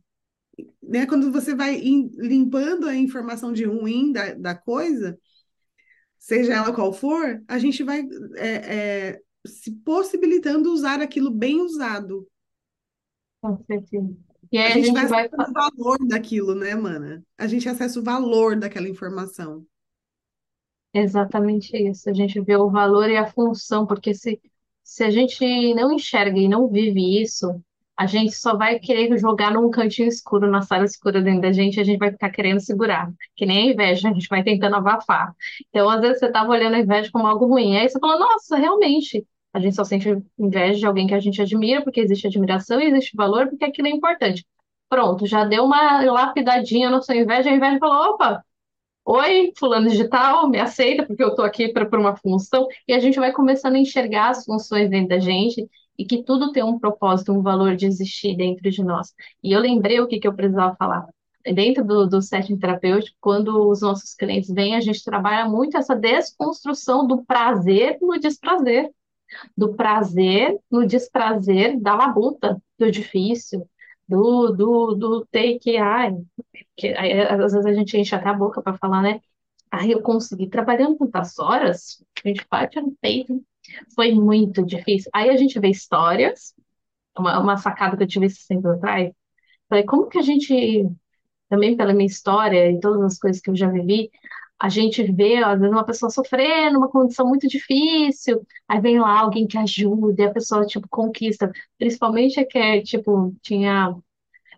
[0.81, 1.05] Né?
[1.05, 5.17] Quando você vai limpando a informação de ruim da, da coisa,
[6.17, 8.75] seja ela qual for, a gente vai é,
[9.09, 12.27] é, se possibilitando usar aquilo bem usado.
[13.41, 14.15] Com certeza.
[14.51, 15.49] E aí a, a gente, gente vai acessar vai...
[15.49, 17.23] o valor daquilo, né, mana?
[17.37, 19.65] A gente acessa o valor daquela informação.
[20.93, 22.09] Exatamente isso.
[22.09, 24.41] A gente vê o valor e a função, porque se,
[24.83, 27.61] se a gente não enxerga e não vive isso,
[27.97, 31.77] a gente só vai querer jogar num cantinho escuro, na sala escura dentro da gente,
[31.77, 33.11] e a gente vai ficar querendo segurar.
[33.35, 35.35] Que nem a inveja, a gente vai tentando abafar.
[35.69, 38.57] Então, às vezes, você estava olhando a inveja como algo ruim, aí você fala, nossa,
[38.57, 42.79] realmente, a gente só sente inveja de alguém que a gente admira, porque existe admiração
[42.81, 44.45] e existe valor, porque aquilo é importante.
[44.89, 48.43] Pronto, já deu uma lapidadinha na sua inveja, a inveja falou, opa,
[49.13, 53.19] Oi, fulano digital, me aceita porque eu estou aqui para uma função, e a gente
[53.19, 57.33] vai começando a enxergar as funções dentro da gente e que tudo tem um propósito,
[57.33, 59.13] um valor de existir dentro de nós.
[59.43, 61.05] E eu lembrei o que, que eu precisava falar.
[61.43, 65.93] Dentro do, do setting terapêutico, quando os nossos clientes vêm, a gente trabalha muito essa
[65.93, 68.91] desconstrução do prazer no desprazer,
[69.57, 73.67] do prazer no desprazer da labuta, do difícil,
[74.11, 76.13] do, do, take, ai,
[76.77, 79.21] que, às vezes a gente enche até a boca para falar, né?
[79.71, 83.41] Aí eu consegui, trabalhando tantas horas, a gente bate no peito,
[83.95, 85.09] foi muito difícil.
[85.13, 86.53] Aí a gente vê histórias,
[87.17, 89.13] uma, uma sacada que eu tive esse tempo atrás.
[89.69, 90.85] Falei, como que a gente,
[91.49, 94.11] também pela minha história e todas as coisas que eu já vivi,
[94.61, 99.19] a gente vê, às vezes, uma pessoa sofrendo, uma condição muito difícil, aí vem lá
[99.21, 101.51] alguém que ajuda, e a pessoa, tipo, conquista.
[101.79, 103.95] Principalmente é que, é, tipo, tinha,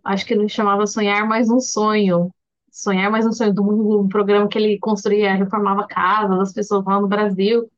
[0.04, 2.32] acho que ele chamava Sonhar Mais um Sonho.
[2.72, 7.00] Sonhar Mais um Sonho, do um programa que ele construía, reformava casas das pessoas lá
[7.02, 7.70] no Brasil.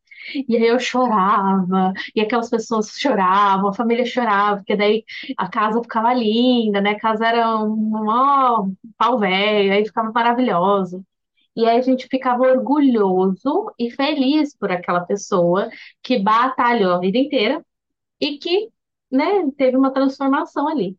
[0.50, 5.04] E aí eu chorava, e aquelas pessoas choravam, a família chorava, porque daí
[5.38, 6.92] a casa ficava linda, né?
[6.92, 11.06] A casa era um ó, pau velho, aí ficava maravilhoso.
[11.56, 15.70] E aí a gente ficava orgulhoso e feliz por aquela pessoa
[16.04, 17.66] que batalhou a vida inteira
[18.20, 18.70] e que,
[19.12, 20.98] né, teve uma transformação ali.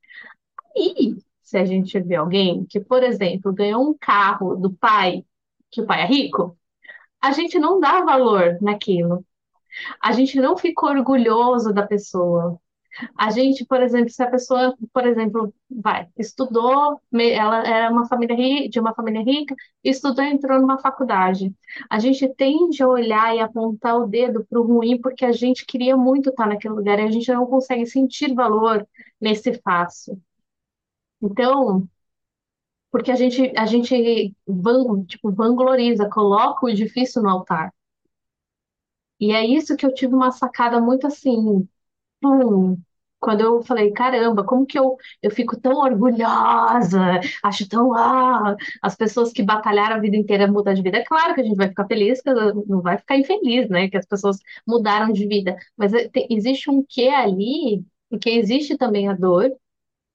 [0.77, 5.25] E se a gente vê alguém que, por exemplo, ganhou um carro do pai,
[5.71, 6.59] que o pai é rico,
[7.21, 9.25] a gente não dá valor naquilo.
[10.03, 12.61] A gente não fica orgulhoso da pessoa.
[13.17, 18.69] A gente, por exemplo, se a pessoa, por exemplo, vai, estudou, ela era uma família
[18.69, 19.55] de uma família rica,
[19.85, 21.55] estudou entrou numa faculdade.
[21.91, 25.67] A gente tende a olhar e apontar o dedo para o ruim porque a gente
[25.67, 28.87] queria muito estar naquele lugar e a gente não consegue sentir valor
[29.21, 30.21] nesse fácil.
[31.21, 31.89] Então,
[32.91, 37.73] porque a gente, a gente van, tipo, vangloriza, coloca o difícil no altar.
[39.21, 41.69] E é isso que eu tive uma sacada muito assim,
[43.20, 48.94] quando eu falei, caramba, como que eu, eu fico tão orgulhosa, acho tão, ah, as
[48.96, 50.98] pessoas que batalharam a vida inteira mudar de vida.
[50.98, 52.20] É claro que a gente vai ficar feliz,
[52.66, 56.85] não vai ficar infeliz, né, que as pessoas mudaram de vida, mas é, existe um
[56.88, 59.50] quê ali, porque existe também a dor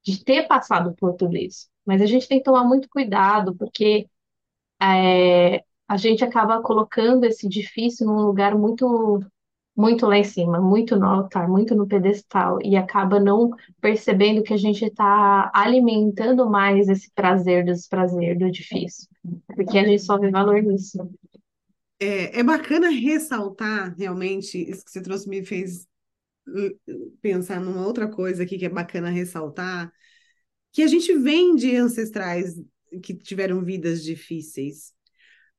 [0.04, 1.68] de ter passado por tudo isso.
[1.86, 4.08] Mas a gente tem que tomar muito cuidado, porque
[4.82, 9.20] é, a gente acaba colocando esse difícil num lugar muito,
[9.82, 13.50] muito lá em cima, muito no altar, muito no pedestal, e acaba não
[13.82, 19.08] percebendo que a gente está alimentando mais esse prazer do desprazer, do difícil,
[19.48, 21.10] porque a gente só vê valor nisso.
[22.00, 25.88] É, é bacana ressaltar, realmente, isso que você trouxe me fez
[26.48, 26.70] hum,
[27.20, 29.92] pensar numa outra coisa aqui que é bacana ressaltar,
[30.72, 32.56] que a gente vem de ancestrais
[33.02, 34.94] que tiveram vidas difíceis.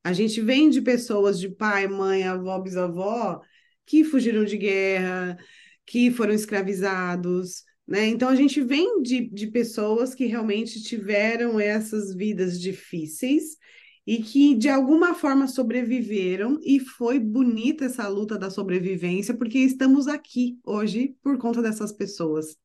[0.01, 3.41] A gente vem de pessoas de pai, mãe, avó, bisavó,
[3.85, 5.37] que fugiram de guerra,
[5.85, 8.07] que foram escravizados, né?
[8.07, 13.57] Então a gente vem de, de pessoas que realmente tiveram essas vidas difíceis
[14.05, 20.07] e que de alguma forma sobreviveram, e foi bonita essa luta da sobrevivência, porque estamos
[20.07, 22.57] aqui hoje por conta dessas pessoas.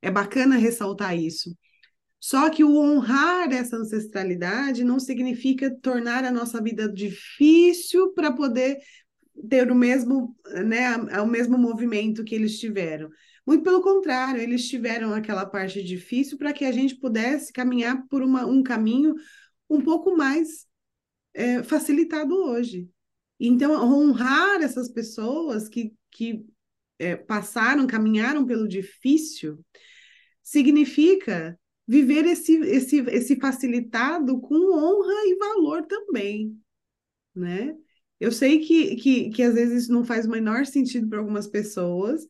[0.00, 1.54] É bacana ressaltar isso.
[2.18, 8.78] Só que o honrar essa ancestralidade não significa tornar a nossa vida difícil para poder
[9.48, 13.10] ter o mesmo, né, o mesmo movimento que eles tiveram.
[13.46, 18.22] Muito pelo contrário, eles tiveram aquela parte difícil para que a gente pudesse caminhar por
[18.22, 19.14] uma, um caminho
[19.68, 20.66] um pouco mais
[21.34, 22.88] é, facilitado hoje.
[23.40, 26.46] Então, honrar essas pessoas que, que
[26.98, 29.58] é, passaram, caminharam pelo difícil,
[30.42, 36.56] significa viver esse, esse, esse facilitado com honra e valor também,
[37.34, 37.74] né?
[38.22, 41.48] Eu sei que, que, que às vezes isso não faz o menor sentido para algumas
[41.48, 42.24] pessoas,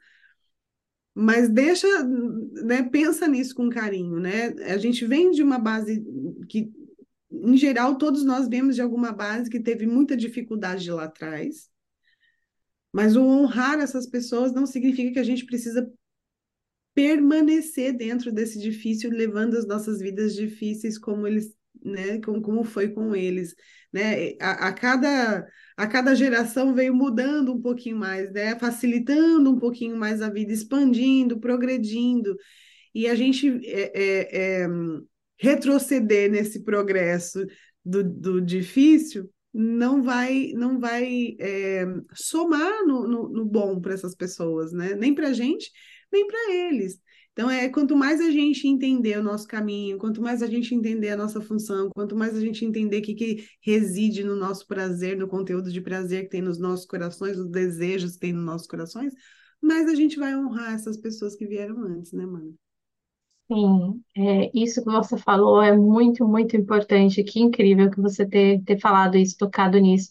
[1.14, 1.86] mas deixa,
[2.64, 4.54] né, pensa nisso com carinho, né?
[4.72, 6.02] A gente vem de uma base
[6.48, 6.72] que,
[7.30, 11.70] em geral, todos nós vemos de alguma base que teve muita dificuldade lá atrás,
[12.90, 15.92] mas o honrar essas pessoas não significa que a gente precisa
[16.94, 21.54] permanecer dentro desse difícil, levando as nossas vidas difíceis como eles,
[21.84, 23.54] né, como, como foi com eles,
[23.92, 24.34] né?
[24.40, 25.46] A, a, cada
[25.76, 28.58] a cada geração veio mudando um pouquinho mais, né?
[28.58, 32.36] Facilitando um pouquinho mais a vida, expandindo, progredindo,
[32.94, 34.68] e a gente é, é, é,
[35.38, 37.44] retroceder nesse progresso
[37.84, 44.14] do, do difícil não vai não vai é, somar no, no, no bom para essas
[44.14, 44.94] pessoas, né?
[44.94, 45.70] Nem para a gente,
[46.12, 47.01] nem para eles.
[47.32, 51.10] Então, é quanto mais a gente entender o nosso caminho, quanto mais a gente entender
[51.10, 55.16] a nossa função, quanto mais a gente entender o que, que reside no nosso prazer,
[55.16, 58.66] no conteúdo de prazer que tem nos nossos corações, os desejos que tem nos nossos
[58.66, 59.14] corações,
[59.62, 62.54] mais a gente vai honrar essas pessoas que vieram antes, né, mano?
[63.50, 67.22] Sim, é, isso que você falou é muito, muito importante.
[67.22, 70.10] Que incrível que você ter, ter falado isso, tocado nisso,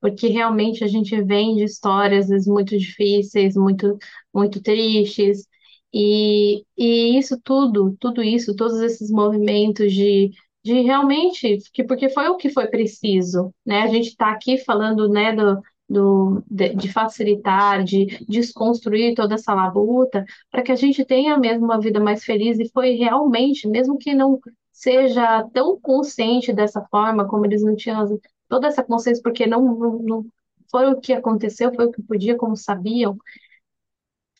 [0.00, 3.96] porque realmente a gente vem de histórias vezes, muito difíceis, muito,
[4.34, 5.46] muito tristes,
[5.92, 10.30] e, e isso tudo, tudo isso, todos esses movimentos de,
[10.64, 13.82] de realmente, que, porque foi o que foi preciso, né?
[13.82, 19.54] A gente está aqui falando, né, do, do, de, de facilitar, de desconstruir toda essa
[19.54, 23.98] labuta, para que a gente tenha mesmo uma vida mais feliz, e foi realmente, mesmo
[23.98, 24.40] que não
[24.72, 28.18] seja tão consciente dessa forma, como eles não tinham
[28.48, 30.26] toda essa consciência, porque não, não, não
[30.70, 33.16] foi o que aconteceu, foi o que podia, como sabiam,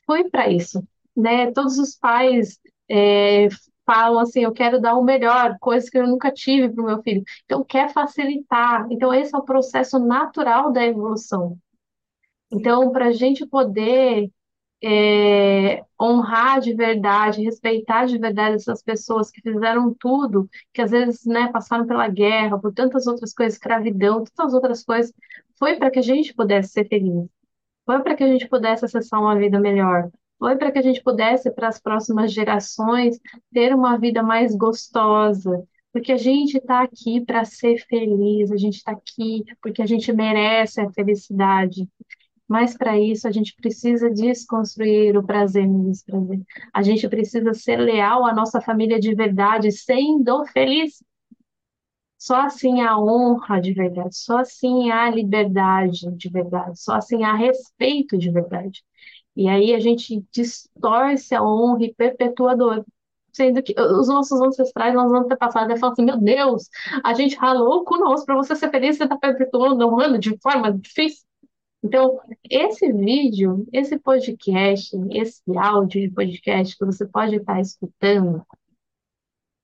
[0.07, 0.83] foi para isso,
[1.17, 1.53] né?
[1.53, 2.59] Todos os pais
[2.91, 3.49] é,
[3.85, 7.03] falam assim, eu quero dar o melhor, coisas que eu nunca tive para o meu
[7.03, 7.23] filho.
[7.45, 8.87] Então, quer facilitar.
[8.91, 11.59] Então, esse é o processo natural da evolução.
[12.51, 14.31] Então, para a gente poder
[14.83, 21.25] é, honrar de verdade, respeitar de verdade essas pessoas que fizeram tudo, que às vezes,
[21.25, 25.13] né, passaram pela guerra, por tantas outras coisas, escravidão, tantas outras coisas,
[25.59, 27.29] foi para que a gente pudesse ser feliz.
[27.87, 30.11] Foi para que a gente pudesse acessar uma vida melhor
[30.43, 33.17] foi para que a gente pudesse, para as próximas gerações,
[33.53, 35.63] ter uma vida mais gostosa.
[35.93, 40.13] Porque a gente está aqui para ser feliz, a gente está aqui porque a gente
[40.13, 41.89] merece a felicidade.
[42.49, 46.43] Mas para isso a gente precisa desconstruir o prazer no desprazer.
[46.75, 51.05] A gente precisa ser leal à nossa família de verdade, sendo feliz.
[52.19, 57.33] Só assim há honra de verdade, só assim há liberdade de verdade, só assim há
[57.33, 58.83] respeito de verdade.
[59.35, 62.85] E aí a gente distorce a honra e perpetua a dor.
[63.33, 66.69] Sendo que os nossos ancestrais, nós vamos ter passado e falar assim, meu Deus,
[67.03, 70.71] a gente ralou conosco para você ser feliz, você está perpetuando o ano de forma
[70.73, 71.25] difícil.
[71.83, 78.47] Então, esse vídeo, esse podcast, esse áudio de podcast que você pode estar escutando,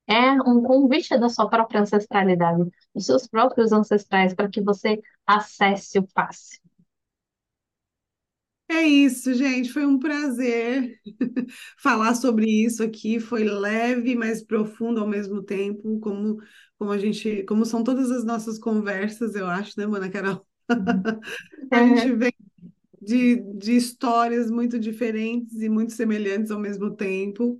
[0.07, 5.99] é um convite da sua própria ancestralidade, dos seus próprios ancestrais, para que você acesse
[5.99, 6.59] o passe.
[8.69, 9.73] É isso, gente.
[9.73, 10.99] Foi um prazer
[11.77, 13.19] falar sobre isso aqui.
[13.19, 16.37] Foi leve, mas profundo ao mesmo tempo, como,
[16.77, 20.45] como a gente, como são todas as nossas conversas, eu acho, né, Mana Carol?
[21.71, 22.31] A gente vem
[23.01, 27.59] de, de histórias muito diferentes e muito semelhantes ao mesmo tempo.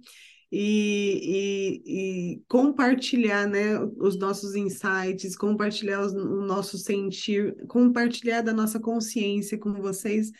[0.51, 8.51] E, e, e, compartilhar né, os nossos insights, compartilhar os, o nosso sentir, compartilhar da
[8.53, 10.31] nossa consciência com vocês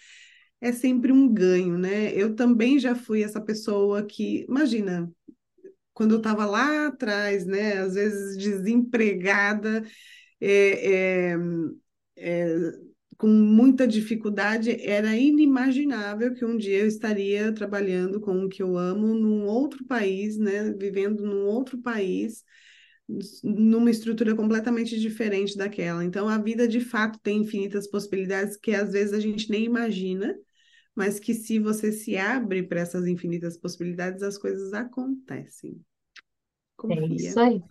[0.62, 2.14] é sempre um ganho, né?
[2.14, 5.12] Eu também já fui essa pessoa que, imagina,
[5.94, 9.84] quando eu estava lá atrás, né, às vezes desempregada,
[10.42, 11.38] é, é,
[12.18, 12.56] é,
[13.18, 18.78] com muita dificuldade, era inimaginável que um dia eu estaria trabalhando com o que eu
[18.78, 22.44] amo num outro país, né, vivendo num outro país,
[23.44, 26.04] numa estrutura completamente diferente daquela.
[26.04, 30.36] Então, a vida de fato tem infinitas possibilidades que às vezes a gente nem imagina
[30.96, 35.80] mas que se você se abre para essas infinitas possibilidades, as coisas acontecem.
[36.76, 37.02] Confia.
[37.02, 37.64] É isso aí.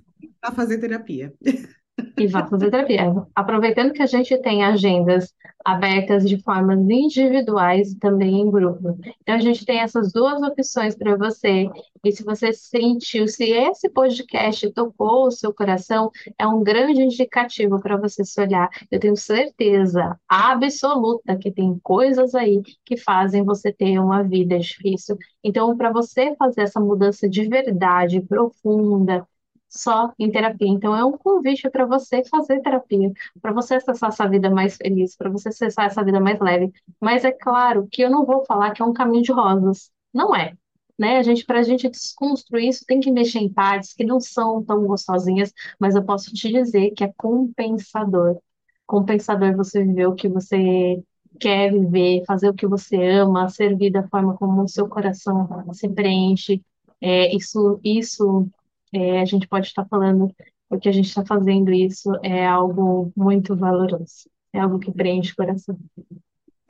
[0.42, 1.34] A fazer terapia.
[2.16, 3.12] E vá fazer terapia.
[3.34, 5.32] Aproveitando que a gente tem agendas
[5.64, 8.98] abertas de formas individuais e também em grupo.
[9.20, 11.68] Então, a gente tem essas duas opções para você.
[12.04, 17.80] E se você sentiu, se esse podcast tocou o seu coração, é um grande indicativo
[17.80, 18.68] para você se olhar.
[18.90, 25.16] Eu tenho certeza absoluta que tem coisas aí que fazem você ter uma vida difícil.
[25.42, 29.26] Então, para você fazer essa mudança de verdade, profunda,
[29.68, 30.68] só em terapia.
[30.68, 35.16] Então, é um convite para você fazer terapia, para você acessar essa vida mais feliz,
[35.16, 36.72] para você acessar essa vida mais leve.
[37.00, 39.90] Mas é claro que eu não vou falar que é um caminho de rosas.
[40.12, 40.54] Não é.
[40.98, 41.18] Né?
[41.18, 44.64] A gente, para a gente desconstruir isso, tem que mexer em partes que não são
[44.64, 48.38] tão gostosinhas, mas eu posso te dizer que é compensador.
[48.86, 51.02] Compensador você viver o que você
[51.38, 55.88] quer viver, fazer o que você ama, servir da forma como o seu coração se
[55.88, 56.62] preenche.
[57.00, 58.48] É, isso, isso
[58.92, 60.34] é, a gente pode estar falando
[60.70, 65.32] o que a gente está fazendo isso é algo muito valoroso, é algo que preenche
[65.32, 65.78] o coração.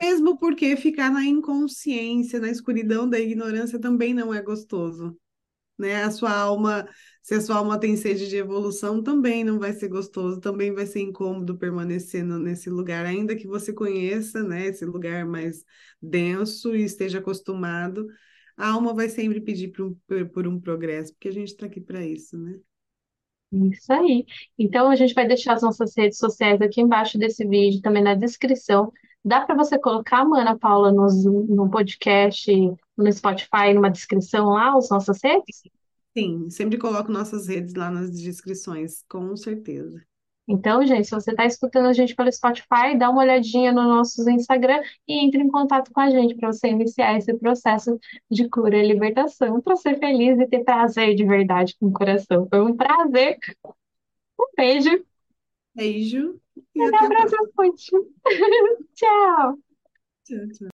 [0.01, 5.17] Mesmo porque ficar na inconsciência, na escuridão da ignorância também não é gostoso,
[5.77, 6.03] né?
[6.03, 6.87] A sua alma,
[7.21, 10.85] se a sua alma tem sede de evolução, também não vai ser gostoso, também vai
[10.85, 15.65] ser incômodo permanecer nesse lugar, ainda que você conheça, né, esse lugar mais
[16.01, 18.07] denso e esteja acostumado,
[18.59, 21.79] a alma vai sempre pedir por um, por um progresso, porque a gente está aqui
[21.79, 22.59] para isso, né?
[23.51, 24.25] Isso aí.
[24.57, 28.13] Então, a gente vai deixar as nossas redes sociais aqui embaixo desse vídeo, também na
[28.15, 28.91] descrição.
[29.23, 32.51] Dá para você colocar a Ana Paula nos, no podcast,
[32.97, 35.63] no Spotify, numa descrição lá, as nossas redes?
[36.15, 40.03] Sim, sempre coloco nossas redes lá nas descrições, com certeza.
[40.51, 44.27] Então, gente, se você está escutando a gente pelo Spotify, dá uma olhadinha no nosso
[44.27, 47.99] Instagram e entre em contato com a gente para você iniciar esse processo
[48.31, 52.47] de cura e libertação, para ser feliz e ter prazer de verdade com o coração.
[52.49, 53.37] Foi um prazer.
[54.39, 55.05] Um beijo.
[55.75, 56.39] Beijo
[56.75, 57.41] e até a próxima.
[58.95, 59.57] Tchau.
[60.25, 60.67] Tchau, tchau.